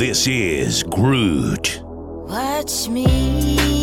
[0.00, 1.82] This is Groot.
[1.84, 3.79] Watch me.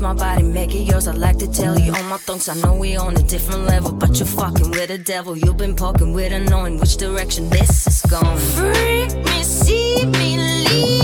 [0.00, 1.08] My body, make it yours.
[1.08, 2.48] I like to tell you all my thoughts.
[2.48, 5.36] I know we on a different level, but you're fucking with the devil.
[5.36, 8.38] You've been poking with a unknowing which direction this is going.
[8.38, 10.97] Freak me, see me, leave.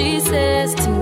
[0.00, 0.99] she says to me.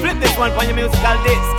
[0.00, 1.57] Flip this one for your musical disc.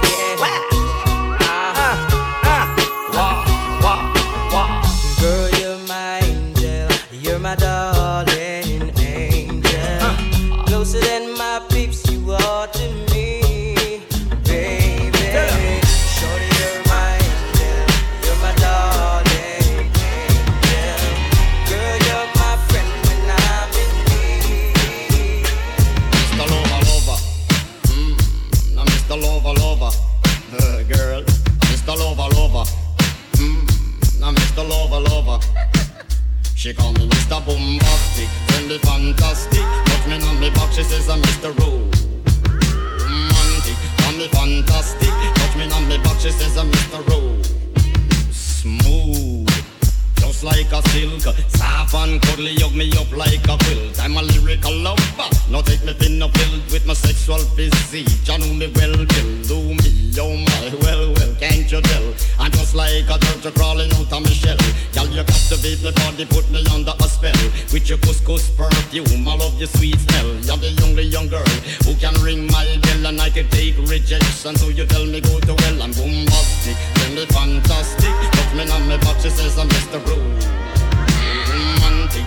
[54.89, 55.29] lover.
[55.49, 58.09] Now take me thin or filled with my sexual physique.
[58.25, 59.29] You know me well, Bill.
[59.49, 62.07] Do me, oh my, well, well, can't you tell?
[62.39, 64.57] I'm just like a turtle crawling out of my shell.
[64.93, 67.37] Girl, you captivate me body, put me under a spell.
[67.73, 70.29] With your couscous perfume, I love your sweet smell.
[70.45, 71.49] You're the only young girl
[71.85, 74.55] who can ring my bell and I can take rejection.
[74.55, 78.13] So you tell me go to hell, I'm bombastic, tell me fantastic.
[78.33, 79.99] Touch me on my back, she says I'm Mr.
[80.05, 80.69] Rude.
[81.09, 82.25] Mm-hmm, Romantic,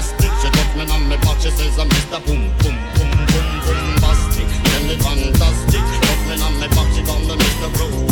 [0.00, 2.24] Shuffling on me back, she says I'm Mr.
[2.24, 4.48] Boom, boom, boom, boom, boom, bastic.
[4.64, 5.84] Tell me fantastic.
[6.00, 7.68] Shuffling on me back, she call me Mr.
[7.76, 8.08] Boom,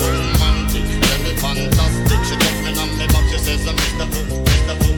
[0.00, 0.84] romantic.
[1.04, 2.20] Tell me fantastic.
[2.24, 4.06] She shuffling on me back, she says I'm Mr.
[4.12, 4.78] Boom, Mr.
[4.80, 4.97] Boom.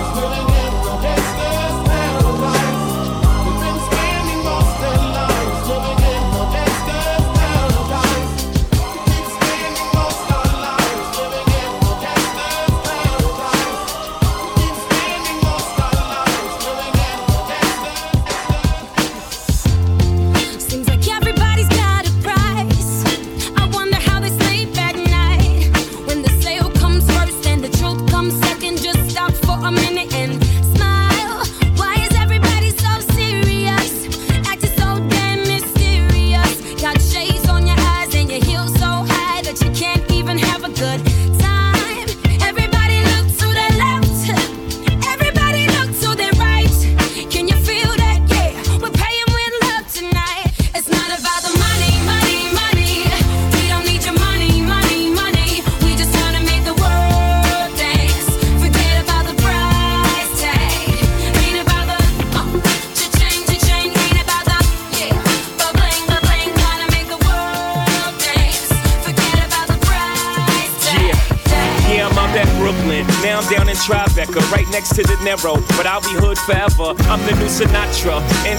[75.41, 76.93] But I'll be hood forever.
[77.09, 78.21] I'm the new Sinatra.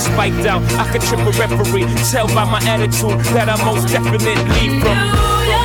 [0.00, 1.86] spiked out, I could trip a referee.
[2.10, 5.59] Tell by my attitude that I most definitely from.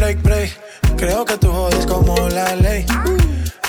[0.00, 0.96] Break, break, break.
[0.96, 2.86] Creo que tú jodes como la ley.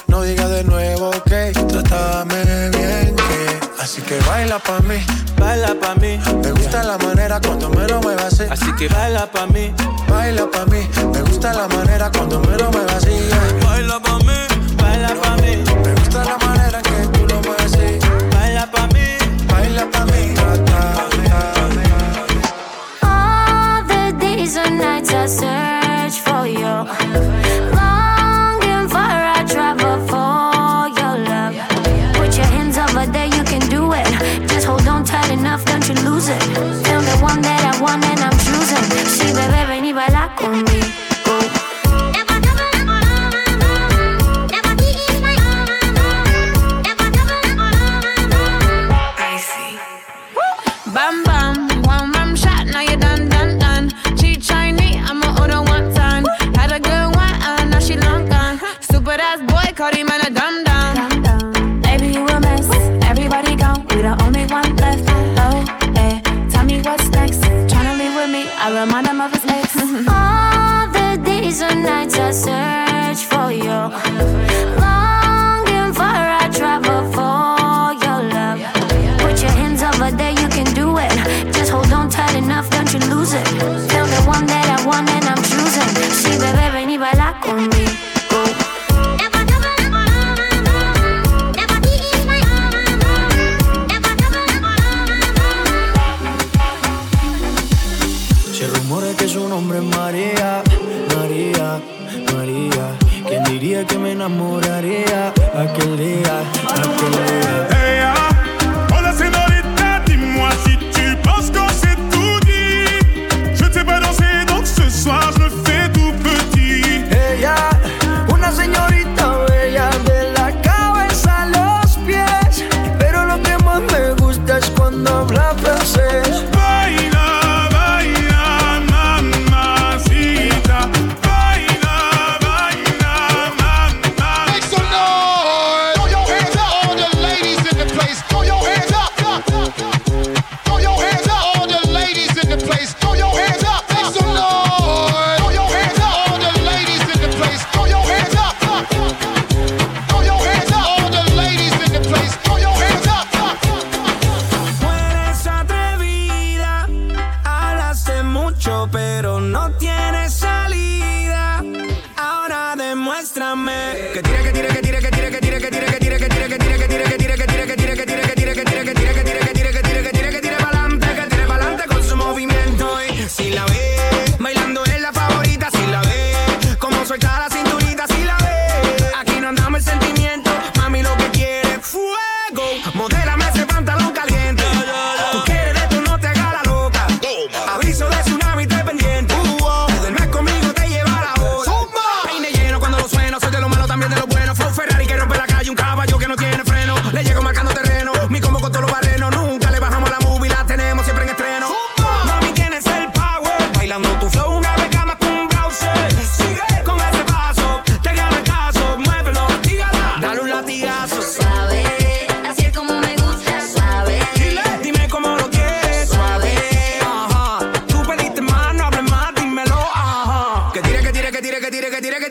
[0.08, 3.82] No digas de nuevo que trátame bien, que.
[3.82, 4.96] Así que baila pa' mí,
[5.38, 6.20] baila pa' mí.
[6.42, 8.44] Me gusta la manera cuando me lo muevas así.
[8.50, 9.74] Así que baila pa' mí,
[10.08, 10.88] baila pa' mí.
[11.14, 13.30] Me gusta la manera cuando me lo muevas así.
[13.66, 14.40] Baila pa' mí,
[14.78, 15.64] baila pa' mí.
[15.84, 16.41] Me gusta la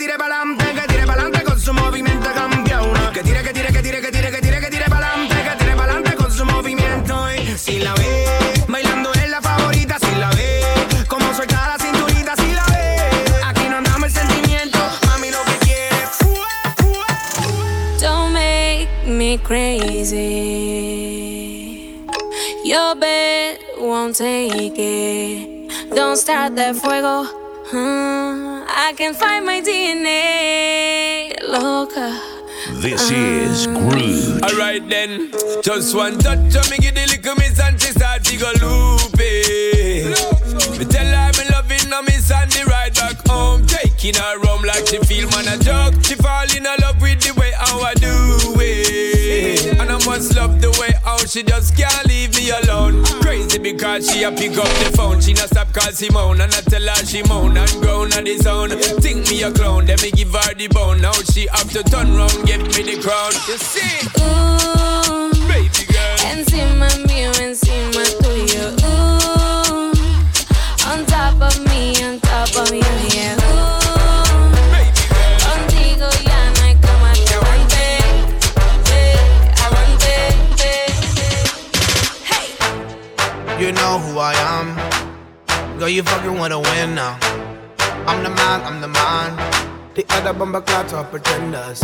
[0.01, 3.13] tire pa'lante, que tire pa'lante con su movimiento campeona.
[3.13, 5.77] Que tire, que tire, que tire, que tire, que tire, que tire pa'lante, que tire
[5.77, 7.31] pa'lante con su movimiento.
[7.35, 8.25] Y si la ve,
[8.67, 10.63] bailando es la favorita, si la ve,
[11.07, 13.11] como suelta la cinturita, si la ve.
[13.45, 16.07] Aquí no andamos el sentimiento, mami lo que quiere.
[18.01, 20.17] Don't make me crazy.
[22.65, 25.71] Your bed won't take it.
[25.95, 27.27] Don't start that fuego.
[27.71, 28.20] Hmm.
[28.83, 31.37] I can find my DNA.
[31.47, 32.09] Loca.
[32.09, 34.43] Uh, this is Groove.
[34.43, 35.31] Alright then,
[35.63, 40.09] just one touch of me, give the little miss and she start to go loopy.
[40.79, 44.63] Me tell her me loving her miss and the ride back home, taking her home
[44.63, 46.03] like she feel man a joke.
[46.03, 50.59] She fall in love with the way how I do it, and I must love
[50.63, 52.10] the way how she just can't
[53.53, 53.71] leave me alone.
[53.71, 56.61] Crazy because she a pick up the phone, she not stop call Simone, and I
[56.61, 58.71] tell her she moan and groan on the zone.
[59.01, 61.01] Think me a clown, then me give her the bone.
[61.01, 63.33] Now she have to turn round, give me the crown.
[63.49, 66.17] You see, Ooh, baby girl.
[66.31, 68.73] Encima mío, encima tuyo.
[68.85, 69.93] Ooh,
[70.91, 72.83] on top of me, on top of you,
[73.15, 73.40] yeah.
[83.91, 84.69] Know who I am.
[85.79, 87.19] Girl, you fucking wanna win now.
[88.07, 89.31] I'm the man, I'm the man.
[89.97, 91.81] The other bumper clots are pretenders.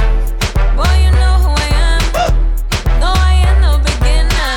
[0.79, 2.03] Boy, you know who I am.
[3.03, 4.55] No, I am no beginner.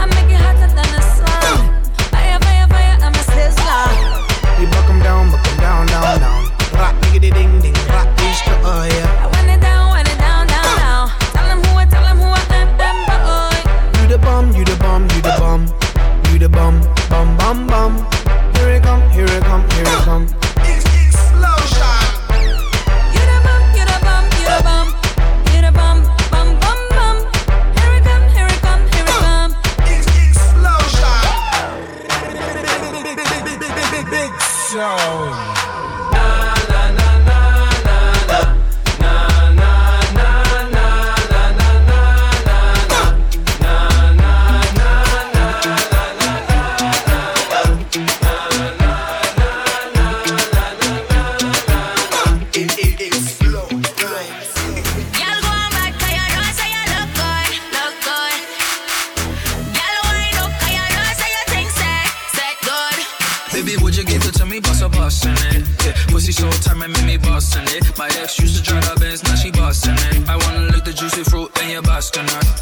[0.00, 1.56] I make it hotter than the sun.
[2.12, 3.88] Fire, fire, fire, I'm a sizzler.
[4.58, 6.42] We buck 'em down, buck 'em down, down, down.
[6.80, 9.21] Rock, diggity ding ding, rock, each uh, to oh yeah.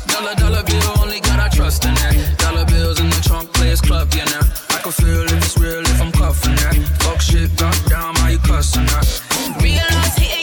[0.07, 2.39] Dollar, dollar bill, only got our trust in it.
[2.39, 4.45] Dollar bills in the trunk, players club, you know.
[4.71, 6.77] I can feel if it's real if I'm cuffing that.
[7.03, 9.03] Fuck shit, drop down, how you cussin' her?
[9.63, 10.40] Real lost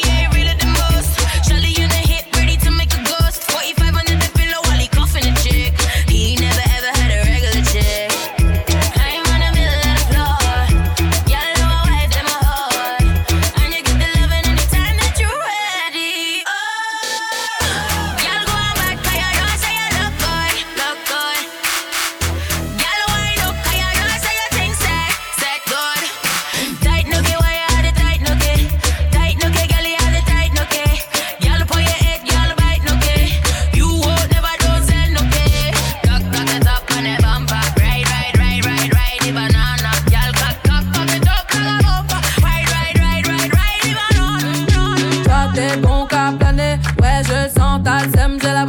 [47.88, 48.66] t'as le j'ai la.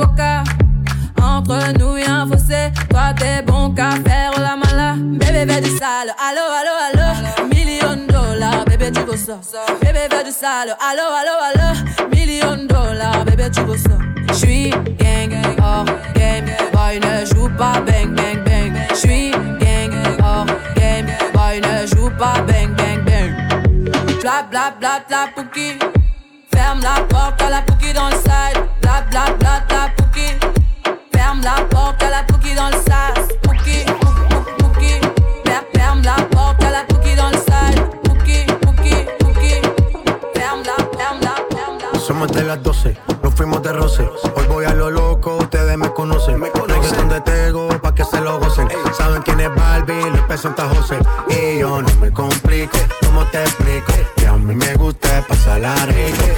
[1.21, 4.95] Entre nous y'a un fossé, toi t'es bon qu'à faire la mala.
[4.97, 9.39] Bébé fais du sale, allo allo allo, million dollars, bébé tu veux ça.
[9.83, 13.97] Bébé fais du sale, allo allo allo, million dollars, bébé tu veux ça.
[14.35, 18.73] J'suis gang, hors game, boy ne joue pas bang bang bang.
[18.95, 23.33] J'suis gang, hors game, boy ne joue pas bang bang bang.
[24.21, 25.79] Bla bla bla bla pouki.
[26.69, 28.61] Ferme la porte à la pouki dans le side.
[28.83, 30.37] Bla bla bla bla pouki.
[31.15, 33.27] Ferme la porte à la pouki dans le sas.
[33.43, 33.87] Pouki,
[34.59, 35.01] pouki.
[35.47, 37.81] Fer- Ferme la porte à la pouki dans le side.
[38.05, 39.55] Pouki, pouki, pouki.
[40.35, 41.99] Ferme la, ferme la, ferme la.
[42.01, 44.03] Somos de las 12, nos fuimos de roce.
[44.37, 46.39] Hoy voy a lo loco, ustedes me conocen.
[46.39, 48.69] Me conocen de Tego, pa' que se lo gocen.
[48.95, 50.37] Saben quién es Barbie, P.
[50.37, 50.99] Santa José.
[51.31, 52.77] Y yo no me complico,
[53.07, 53.93] ¿cómo te explico?
[54.17, 56.19] Que a mí me gusta pasarla rico.
[56.29, 56.38] ¿Cómo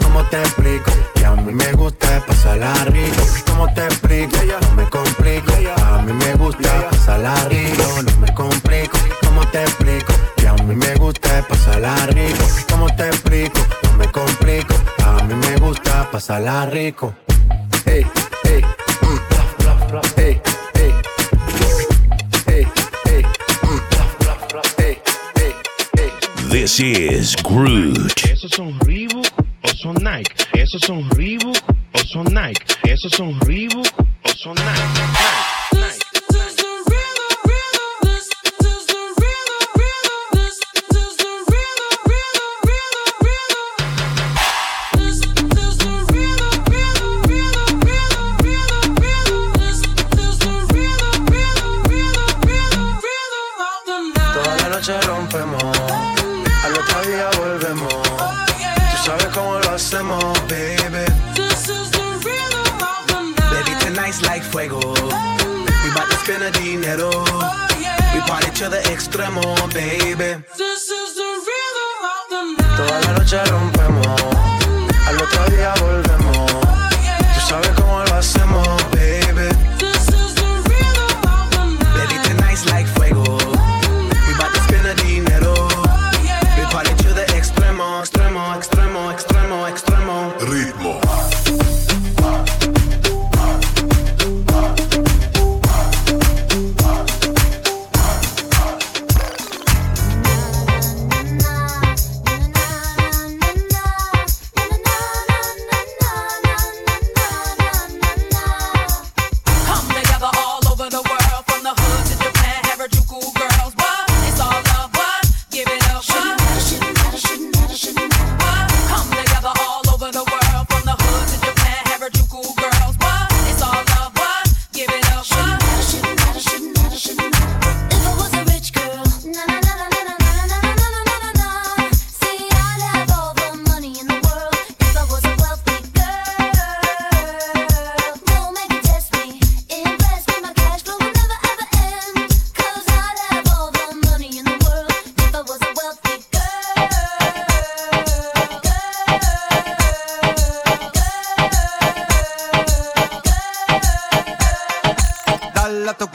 [0.11, 0.91] ¿cómo te explico?
[1.15, 3.23] Que a mí me gusta pasarla rico.
[3.47, 4.37] ¿Cómo te explico?
[4.61, 5.53] No me complico.
[5.85, 7.83] A mí me gusta pasarla rico.
[8.03, 10.13] No me complico, ¿cómo te explico?
[10.35, 12.45] Que a mí me gusta pasarla rico.
[12.69, 13.59] ¿Cómo te explico?
[13.83, 14.75] No me complico.
[15.05, 17.13] A mí me gusta pasarla rico.
[17.85, 18.05] Hey,
[18.43, 18.61] hey,
[19.01, 19.19] mm,
[20.17, 20.41] hey,
[20.75, 20.93] hey.
[26.49, 28.11] This is Groot.
[29.81, 30.31] Son Nike.
[30.53, 31.57] Esos son Reebok
[31.93, 32.61] o son Nike.
[32.83, 33.87] Esos son Reebok
[34.23, 35.30] o son Nike.
[69.21, 70.50] Extremo, baby.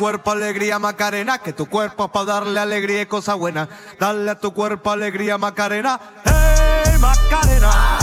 [0.07, 3.69] Cuerpo alegría Macarena, que tu cuerpo es para darle alegría y cosa buena.
[3.99, 7.99] Dale a tu cuerpo alegría Macarena, hey Macarena.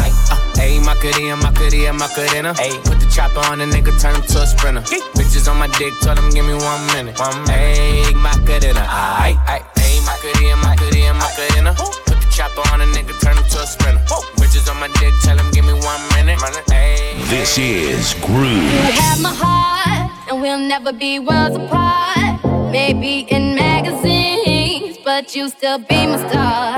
[0.60, 2.54] Ayy, Macarena, Macarena, Macarena.
[2.56, 4.82] Ayy, put the chopper on the nigga, turn him to a sprinter.
[5.16, 7.18] Bitches on my dick, tell them give me one minute.
[7.20, 8.84] One Ayy, Macarena,
[9.24, 9.63] ayy, ayy.
[9.76, 11.74] Ayy, Macarena, Macarena, Macarena.
[12.06, 14.04] Put the chopper on the nigga, turn him to a sprinter.
[14.36, 16.38] Bitches on my dick, tell them give me one minute.
[16.68, 17.16] Ayy.
[17.30, 19.00] This is You Groove.
[19.00, 19.92] have my heart,
[20.34, 22.43] and we'll never be worlds apart.
[22.72, 26.76] Maybe in magazines, but you still be my star.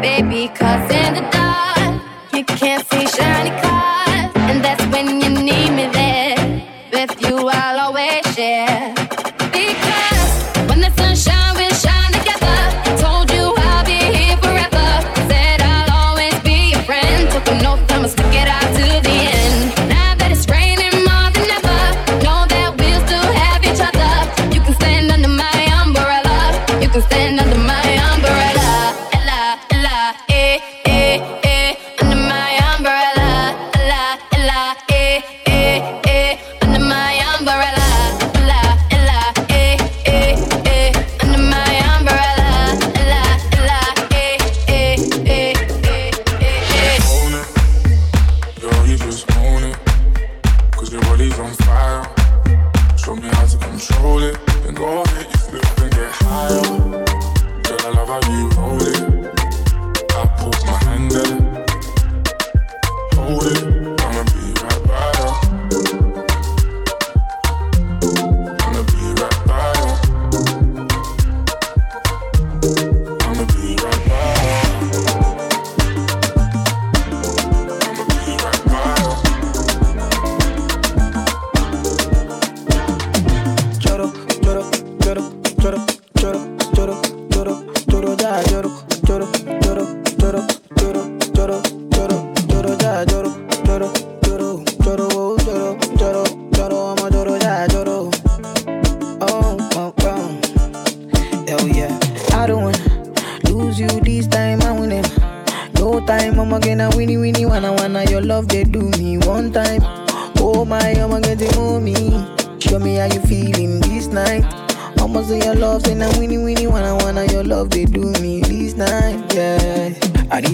[0.00, 2.00] Baby, cause in the dark,
[2.32, 4.30] you can't see shiny cars.
[4.50, 6.36] And that's when you need me there.
[6.92, 8.94] With you, I'll always share.
[9.52, 10.11] Because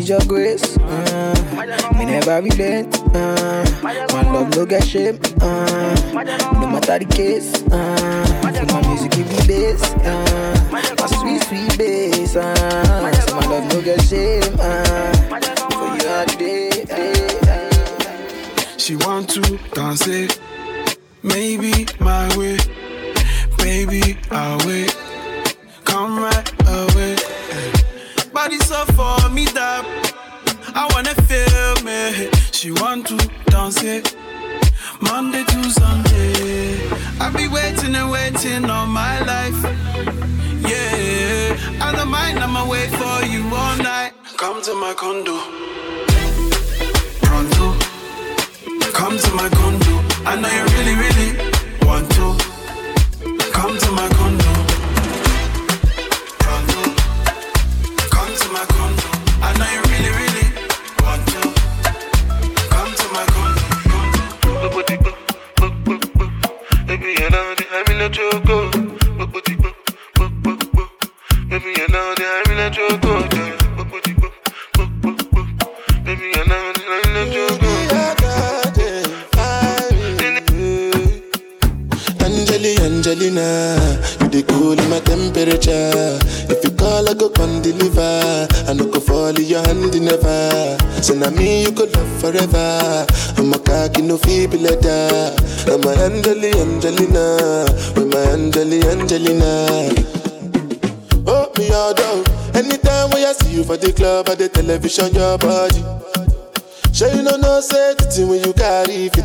[0.08, 0.78] I need your grace.
[0.78, 2.96] Uh, me never relent.
[3.14, 5.18] Uh, my love no get shame.
[5.42, 7.52] Uh, no matter the case.
[7.70, 9.82] Uh, my music give me bass.
[9.82, 12.36] Uh, my sweet sweet bass.
[12.36, 14.42] Uh, so my love no get shame.
[14.58, 15.12] Uh,
[15.68, 16.84] for you all day.
[16.84, 18.76] day.
[18.78, 20.40] She want to dance it,
[21.22, 22.56] maybe my way,
[23.58, 24.96] baby I'll wait.
[25.84, 27.16] Come right away.
[28.32, 29.84] Body so for me that
[30.80, 32.30] I wanna feel me.
[32.52, 33.16] She want to
[33.50, 34.14] dance it,
[35.00, 36.78] Monday to Sunday.
[37.18, 39.60] I be waiting and waiting all my life.
[40.70, 44.12] Yeah, I don't mind, I'ma wait for you all night.
[44.36, 45.36] Come to my condo.
[47.26, 47.66] Pronto.
[48.92, 49.94] Come to my condo.
[50.30, 51.30] I know you really, really
[51.88, 52.26] want to.
[53.52, 54.57] Come to my condo.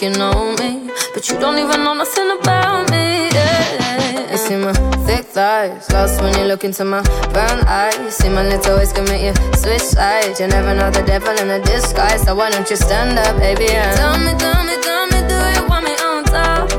[0.00, 3.28] think you know me, but you don't even know nothing about me.
[3.32, 4.72] Yeah, you see my
[5.06, 8.16] thick thighs, lost when you look into my brown eyes.
[8.16, 10.40] See my little ways make you switch sides.
[10.40, 13.68] You never know the devil in a disguise, so why don't you stand up, baby?
[13.68, 16.70] And tell me, tell me, tell me, do you want me on top?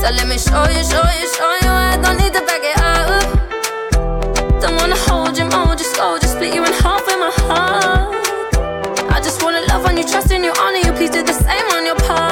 [0.00, 1.70] So let me show you, show you, show you.
[1.70, 4.60] I don't need to back it up.
[4.60, 8.19] Don't wanna hold you, mold you, slow, just split you in half with my heart.
[9.80, 10.92] Love on you, trust in you, honor you.
[10.92, 12.29] Please do the same on your part.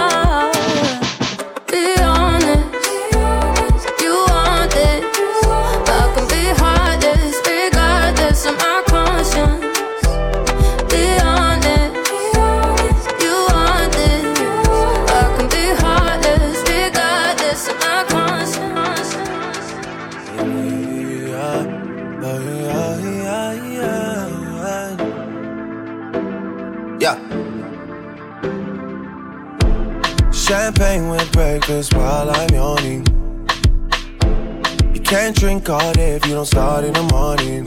[35.68, 37.62] Day if you don't start in the morning.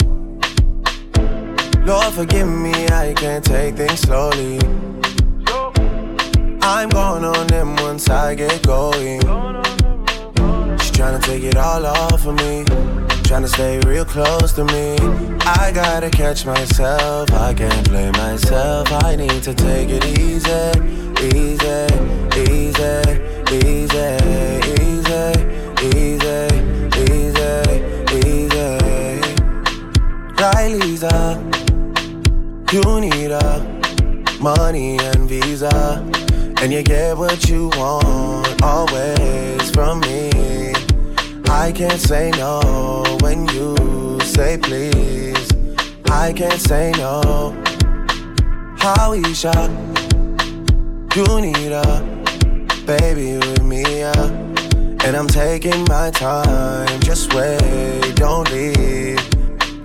[1.86, 4.58] Lord, forgive me, I can't take things slowly.
[6.64, 9.22] I'm going on them once I get going.
[10.80, 12.66] She's trying to take it all off of me.
[13.24, 14.96] Trying to stay real close to me.
[15.46, 17.32] I gotta catch myself.
[17.32, 18.92] I can't blame myself.
[18.92, 20.50] I need to take it easy,
[21.38, 21.86] easy,
[22.50, 23.02] easy,
[23.54, 24.18] easy,
[24.82, 25.51] easy,
[31.04, 31.42] Up.
[32.72, 33.60] You need a
[34.40, 36.06] money and visa.
[36.62, 40.74] And you get what you want always from me.
[41.50, 45.50] I can't say no when you say please.
[46.12, 47.56] I can't say no.
[48.78, 49.56] Howisha,
[51.16, 54.28] you need a baby with me, yeah.
[55.04, 59.31] And I'm taking my time, just wait, don't leave.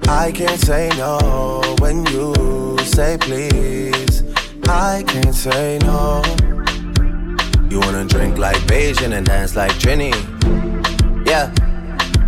[0.08, 4.22] I can't say no when you say please.
[4.68, 6.22] I can't say no.
[7.68, 10.14] You wanna drink like Beijing and dance like Trini?
[11.26, 11.52] Yeah.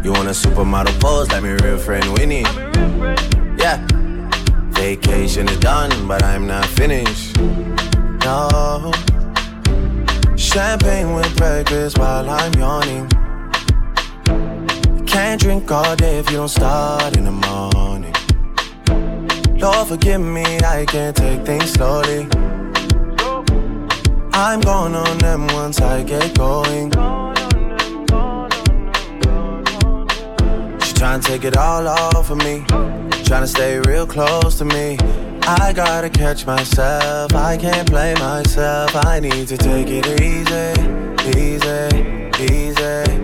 [0.03, 2.43] You want a supermodel pose like my real friend Winnie?
[3.57, 3.87] Yeah.
[4.73, 7.37] Vacation is done, but I'm not finished.
[8.25, 8.93] No.
[10.37, 13.09] Champagne with breakfast while I'm yawning.
[15.09, 18.15] Can't drink all day if you don't start in the morning.
[19.59, 22.29] Lord, forgive me, I can't take things slowly.
[24.33, 26.91] I'm going on them once I get going.
[30.83, 32.61] She tryna take it all off of me.
[33.29, 34.99] Tryna stay real close to me.
[35.43, 37.35] I gotta catch myself.
[37.35, 38.95] I can't play myself.
[38.95, 40.73] I need to take it easy,
[41.39, 41.89] easy,
[42.53, 43.18] easy,